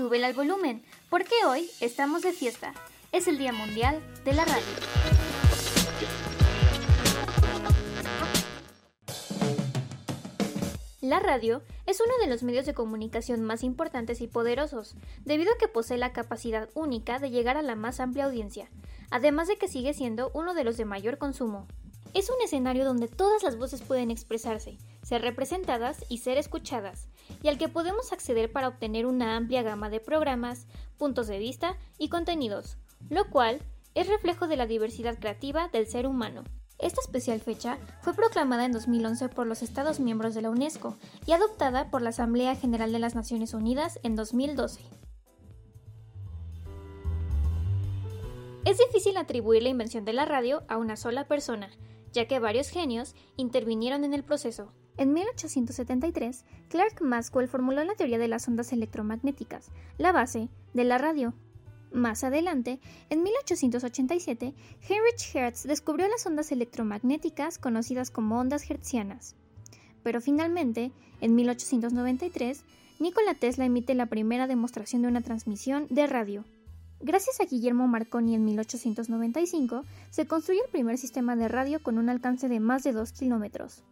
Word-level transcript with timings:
súbela 0.00 0.28
al 0.28 0.32
volumen, 0.32 0.82
porque 1.10 1.34
hoy 1.46 1.70
estamos 1.80 2.22
de 2.22 2.32
fiesta. 2.32 2.72
Es 3.12 3.28
el 3.28 3.36
Día 3.36 3.52
Mundial 3.52 4.00
de 4.24 4.32
la 4.32 4.46
Radio. 4.46 4.64
La 11.02 11.20
radio 11.20 11.60
es 11.84 12.00
uno 12.00 12.14
de 12.22 12.30
los 12.30 12.42
medios 12.42 12.64
de 12.64 12.72
comunicación 12.72 13.42
más 13.42 13.62
importantes 13.62 14.22
y 14.22 14.26
poderosos, 14.26 14.94
debido 15.26 15.52
a 15.52 15.58
que 15.58 15.68
posee 15.68 15.98
la 15.98 16.14
capacidad 16.14 16.70
única 16.72 17.18
de 17.18 17.28
llegar 17.28 17.58
a 17.58 17.62
la 17.62 17.76
más 17.76 18.00
amplia 18.00 18.24
audiencia, 18.24 18.70
además 19.10 19.48
de 19.48 19.58
que 19.58 19.68
sigue 19.68 19.92
siendo 19.92 20.30
uno 20.32 20.54
de 20.54 20.64
los 20.64 20.78
de 20.78 20.86
mayor 20.86 21.18
consumo. 21.18 21.66
Es 22.14 22.30
un 22.30 22.40
escenario 22.42 22.86
donde 22.86 23.06
todas 23.06 23.42
las 23.42 23.58
voces 23.58 23.82
pueden 23.82 24.10
expresarse, 24.10 24.78
ser 25.02 25.22
representadas 25.22 26.04
y 26.08 26.18
ser 26.18 26.38
escuchadas, 26.38 27.08
y 27.42 27.48
al 27.48 27.58
que 27.58 27.68
podemos 27.68 28.12
acceder 28.12 28.52
para 28.52 28.68
obtener 28.68 29.06
una 29.06 29.36
amplia 29.36 29.62
gama 29.62 29.90
de 29.90 30.00
programas, 30.00 30.66
puntos 30.98 31.26
de 31.26 31.38
vista 31.38 31.76
y 31.98 32.08
contenidos, 32.08 32.76
lo 33.08 33.28
cual 33.30 33.62
es 33.94 34.08
reflejo 34.08 34.46
de 34.46 34.56
la 34.56 34.66
diversidad 34.66 35.18
creativa 35.18 35.68
del 35.68 35.86
ser 35.86 36.06
humano. 36.06 36.44
Esta 36.78 37.00
especial 37.02 37.40
fecha 37.40 37.78
fue 38.00 38.14
proclamada 38.14 38.64
en 38.64 38.72
2011 38.72 39.28
por 39.28 39.46
los 39.46 39.62
Estados 39.62 40.00
miembros 40.00 40.34
de 40.34 40.40
la 40.40 40.50
UNESCO 40.50 40.96
y 41.26 41.32
adoptada 41.32 41.90
por 41.90 42.00
la 42.00 42.08
Asamblea 42.08 42.56
General 42.56 42.90
de 42.90 42.98
las 42.98 43.14
Naciones 43.14 43.52
Unidas 43.52 44.00
en 44.02 44.16
2012. 44.16 44.80
Es 48.64 48.78
difícil 48.78 49.16
atribuir 49.16 49.62
la 49.62 49.68
invención 49.68 50.04
de 50.04 50.12
la 50.12 50.24
radio 50.24 50.62
a 50.68 50.78
una 50.78 50.96
sola 50.96 51.26
persona, 51.26 51.70
ya 52.12 52.26
que 52.26 52.38
varios 52.38 52.68
genios 52.68 53.14
intervinieron 53.36 54.04
en 54.04 54.14
el 54.14 54.24
proceso. 54.24 54.72
En 55.00 55.14
1873, 55.14 56.44
Clark 56.68 57.00
Maxwell 57.00 57.48
formuló 57.48 57.82
la 57.84 57.94
teoría 57.94 58.18
de 58.18 58.28
las 58.28 58.46
ondas 58.48 58.70
electromagnéticas, 58.70 59.70
la 59.96 60.12
base 60.12 60.50
de 60.74 60.84
la 60.84 60.98
radio. 60.98 61.32
Más 61.90 62.22
adelante, 62.22 62.80
en 63.08 63.22
1887, 63.22 64.52
Heinrich 64.86 65.34
Hertz 65.34 65.62
descubrió 65.62 66.06
las 66.06 66.26
ondas 66.26 66.52
electromagnéticas 66.52 67.56
conocidas 67.56 68.10
como 68.10 68.38
ondas 68.38 68.70
hertzianas. 68.70 69.36
Pero 70.02 70.20
finalmente, 70.20 70.92
en 71.22 71.34
1893, 71.34 72.62
Nikola 72.98 73.32
Tesla 73.32 73.64
emite 73.64 73.94
la 73.94 74.04
primera 74.04 74.46
demostración 74.46 75.00
de 75.00 75.08
una 75.08 75.22
transmisión 75.22 75.86
de 75.88 76.08
radio. 76.08 76.44
Gracias 77.00 77.40
a 77.40 77.46
Guillermo 77.46 77.88
Marconi 77.88 78.34
en 78.34 78.44
1895, 78.44 79.82
se 80.10 80.26
construye 80.26 80.60
el 80.62 80.70
primer 80.70 80.98
sistema 80.98 81.36
de 81.36 81.48
radio 81.48 81.82
con 81.82 81.96
un 81.96 82.10
alcance 82.10 82.50
de 82.50 82.60
más 82.60 82.82
de 82.82 82.92
2 82.92 83.12
kilómetros. 83.12 83.82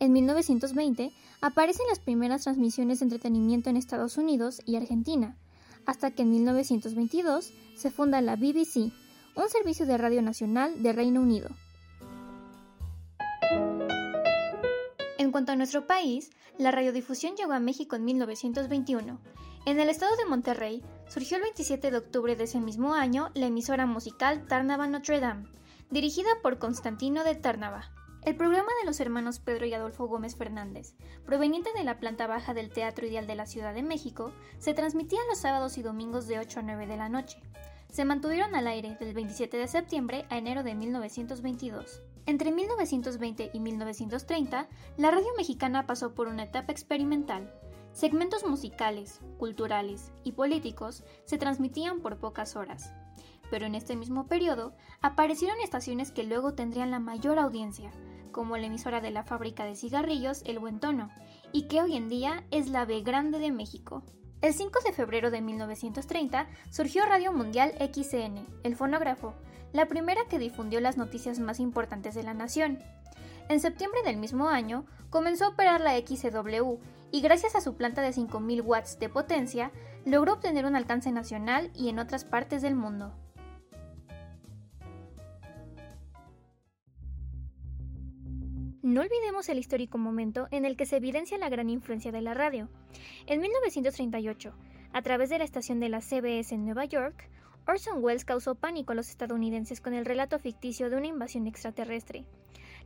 En 0.00 0.14
1920 0.14 1.12
aparecen 1.42 1.86
las 1.86 1.98
primeras 1.98 2.44
transmisiones 2.44 3.00
de 3.00 3.04
entretenimiento 3.04 3.68
en 3.68 3.76
Estados 3.76 4.16
Unidos 4.16 4.62
y 4.64 4.76
Argentina, 4.76 5.36
hasta 5.84 6.10
que 6.10 6.22
en 6.22 6.30
1922 6.30 7.52
se 7.76 7.90
funda 7.90 8.22
la 8.22 8.36
BBC, 8.36 8.92
un 9.36 9.48
servicio 9.50 9.84
de 9.84 9.98
radio 9.98 10.22
nacional 10.22 10.82
de 10.82 10.94
Reino 10.94 11.20
Unido. 11.20 11.50
En 15.18 15.32
cuanto 15.32 15.52
a 15.52 15.56
nuestro 15.56 15.86
país, 15.86 16.30
la 16.56 16.70
radiodifusión 16.70 17.36
llegó 17.36 17.52
a 17.52 17.60
México 17.60 17.94
en 17.94 18.06
1921. 18.06 19.20
En 19.66 19.80
el 19.80 19.90
estado 19.90 20.16
de 20.16 20.24
Monterrey 20.24 20.82
surgió 21.08 21.36
el 21.36 21.42
27 21.42 21.90
de 21.90 21.98
octubre 21.98 22.36
de 22.36 22.44
ese 22.44 22.58
mismo 22.58 22.94
año 22.94 23.30
la 23.34 23.46
emisora 23.46 23.84
musical 23.84 24.46
Tarnava 24.46 24.86
Notre 24.86 25.20
Dame, 25.20 25.46
dirigida 25.90 26.30
por 26.42 26.58
Constantino 26.58 27.22
de 27.22 27.34
Tarnava. 27.34 27.90
El 28.22 28.36
programa 28.36 28.68
de 28.80 28.86
los 28.86 29.00
hermanos 29.00 29.40
Pedro 29.40 29.64
y 29.64 29.72
Adolfo 29.72 30.06
Gómez 30.06 30.36
Fernández, 30.36 30.94
proveniente 31.24 31.70
de 31.74 31.84
la 31.84 31.98
planta 31.98 32.26
baja 32.26 32.52
del 32.52 32.70
Teatro 32.70 33.06
Ideal 33.06 33.26
de 33.26 33.34
la 33.34 33.46
Ciudad 33.46 33.72
de 33.72 33.82
México, 33.82 34.32
se 34.58 34.74
transmitía 34.74 35.20
los 35.30 35.38
sábados 35.38 35.78
y 35.78 35.82
domingos 35.82 36.28
de 36.28 36.38
8 36.38 36.60
a 36.60 36.62
9 36.62 36.86
de 36.86 36.96
la 36.98 37.08
noche. 37.08 37.40
Se 37.90 38.04
mantuvieron 38.04 38.54
al 38.54 38.66
aire 38.66 38.94
del 39.00 39.14
27 39.14 39.56
de 39.56 39.66
septiembre 39.66 40.26
a 40.28 40.36
enero 40.36 40.62
de 40.62 40.74
1922. 40.74 42.02
Entre 42.26 42.52
1920 42.52 43.52
y 43.54 43.58
1930, 43.58 44.68
la 44.98 45.10
radio 45.10 45.28
mexicana 45.38 45.86
pasó 45.86 46.14
por 46.14 46.28
una 46.28 46.42
etapa 46.42 46.72
experimental. 46.72 47.50
Segmentos 47.94 48.44
musicales, 48.46 49.20
culturales 49.38 50.12
y 50.24 50.32
políticos 50.32 51.04
se 51.24 51.38
transmitían 51.38 52.00
por 52.00 52.18
pocas 52.18 52.54
horas. 52.54 52.92
Pero 53.50 53.64
en 53.66 53.74
este 53.74 53.96
mismo 53.96 54.26
periodo 54.26 54.74
aparecieron 55.00 55.58
estaciones 55.60 56.12
que 56.12 56.22
luego 56.22 56.52
tendrían 56.54 56.92
la 56.92 57.00
mayor 57.00 57.38
audiencia, 57.40 57.90
como 58.32 58.56
la 58.56 58.66
emisora 58.66 59.00
de 59.00 59.10
la 59.10 59.24
fábrica 59.24 59.64
de 59.64 59.76
cigarrillos 59.76 60.42
El 60.44 60.58
Buen 60.58 60.80
Tono, 60.80 61.10
y 61.52 61.68
que 61.68 61.82
hoy 61.82 61.96
en 61.96 62.08
día 62.08 62.44
es 62.50 62.68
la 62.68 62.84
B 62.84 63.02
Grande 63.02 63.38
de 63.38 63.52
México. 63.52 64.02
El 64.42 64.54
5 64.54 64.78
de 64.86 64.92
febrero 64.92 65.30
de 65.30 65.40
1930 65.40 66.48
surgió 66.70 67.04
Radio 67.04 67.32
Mundial 67.32 67.72
XCN, 67.78 68.46
el 68.62 68.76
fonógrafo, 68.76 69.34
la 69.72 69.86
primera 69.86 70.22
que 70.28 70.38
difundió 70.38 70.80
las 70.80 70.96
noticias 70.96 71.38
más 71.38 71.60
importantes 71.60 72.14
de 72.14 72.22
la 72.22 72.34
nación. 72.34 72.78
En 73.48 73.60
septiembre 73.60 74.00
del 74.04 74.16
mismo 74.16 74.48
año 74.48 74.86
comenzó 75.10 75.44
a 75.44 75.48
operar 75.48 75.80
la 75.80 75.96
XCW 75.96 76.78
y 77.12 77.20
gracias 77.20 77.54
a 77.56 77.60
su 77.60 77.76
planta 77.76 78.00
de 78.00 78.10
5.000 78.10 78.64
watts 78.64 78.98
de 78.98 79.08
potencia 79.08 79.72
logró 80.04 80.34
obtener 80.34 80.64
un 80.64 80.76
alcance 80.76 81.10
nacional 81.12 81.70
y 81.74 81.88
en 81.88 81.98
otras 81.98 82.24
partes 82.24 82.62
del 82.62 82.76
mundo. 82.76 83.12
No 88.82 89.02
olvidemos 89.02 89.50
el 89.50 89.58
histórico 89.58 89.98
momento 89.98 90.48
en 90.50 90.64
el 90.64 90.74
que 90.74 90.86
se 90.86 90.96
evidencia 90.96 91.36
la 91.36 91.50
gran 91.50 91.68
influencia 91.68 92.12
de 92.12 92.22
la 92.22 92.32
radio. 92.32 92.70
En 93.26 93.42
1938, 93.42 94.54
a 94.94 95.02
través 95.02 95.28
de 95.28 95.36
la 95.36 95.44
estación 95.44 95.80
de 95.80 95.90
la 95.90 96.00
CBS 96.00 96.54
en 96.54 96.64
Nueva 96.64 96.86
York, 96.86 97.28
Orson 97.68 98.02
Welles 98.02 98.24
causó 98.24 98.54
pánico 98.54 98.92
a 98.92 98.94
los 98.94 99.10
estadounidenses 99.10 99.82
con 99.82 99.92
el 99.92 100.06
relato 100.06 100.38
ficticio 100.38 100.88
de 100.88 100.96
una 100.96 101.08
invasión 101.08 101.46
extraterrestre. 101.46 102.24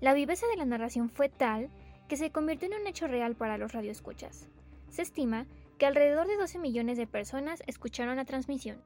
La 0.00 0.14
viveza 0.14 0.48
de 0.48 0.56
la 0.56 0.64
narración 0.64 1.10
fue 1.10 1.28
tal 1.28 1.70
que 2.08 2.16
se 2.16 2.32
convirtió 2.32 2.66
en 2.66 2.80
un 2.80 2.88
hecho 2.88 3.06
real 3.06 3.36
para 3.36 3.56
los 3.56 3.72
radioescuchas. 3.72 4.48
Se 4.88 5.02
estima 5.02 5.46
que 5.78 5.86
alrededor 5.86 6.26
de 6.26 6.36
12 6.36 6.58
millones 6.58 6.98
de 6.98 7.06
personas 7.06 7.62
escucharon 7.68 8.16
la 8.16 8.24
transmisión. 8.24 8.82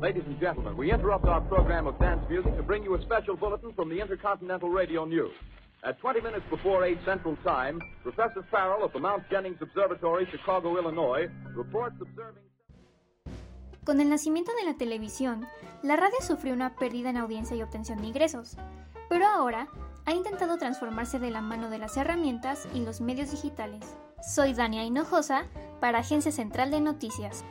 Ladies 0.00 0.24
and 0.26 0.40
gentlemen, 0.40 0.76
we 0.76 0.90
interrupt 0.90 1.26
our 1.26 1.42
program 1.48 1.86
of 1.86 1.96
dance 2.00 2.26
music 2.28 2.56
to 2.56 2.62
bring 2.62 2.82
you 2.82 2.96
a 2.96 3.02
special 3.02 3.36
bulletin 3.36 3.72
from 3.74 3.88
the 3.88 4.00
Intercontinental 4.00 4.68
Radio 4.68 5.04
News. 5.04 5.32
At 5.82 5.98
20 5.98 6.20
minutes 6.20 6.44
before 6.50 6.84
8 6.84 6.98
Central 7.06 7.36
Time, 7.42 7.80
Professor 8.02 8.44
Farrell 8.50 8.84
of 8.84 8.92
the 8.92 8.98
Mount 8.98 9.22
Jennings 9.30 9.62
Observatory, 9.62 10.26
Chicago, 10.30 10.78
Illinois, 10.78 11.26
reports 11.56 11.96
observing. 12.02 12.44
Con 13.86 13.98
el 14.02 14.10
nacimiento 14.10 14.52
de 14.56 14.64
la 14.66 14.76
televisión, 14.76 15.46
la 15.82 15.96
radio 15.96 16.18
sufrió 16.20 16.52
una 16.52 16.76
pérdida 16.76 17.08
en 17.08 17.16
audiencia 17.16 17.56
y 17.56 17.62
obtención 17.62 17.98
de 17.98 18.08
ingresos, 18.08 18.58
pero 19.08 19.26
ahora 19.26 19.68
ha 20.04 20.12
intentado 20.12 20.58
transformarse 20.58 21.18
de 21.18 21.30
la 21.30 21.40
mano 21.40 21.70
de 21.70 21.78
las 21.78 21.96
herramientas 21.96 22.68
y 22.74 22.84
los 22.84 23.00
medios 23.00 23.30
digitales. 23.30 23.96
Soy 24.22 24.52
Dania 24.52 24.84
Hinojosa 24.84 25.46
para 25.80 26.00
Agencia 26.00 26.30
Central 26.30 26.70
de 26.70 26.82
Noticias. 26.82 27.42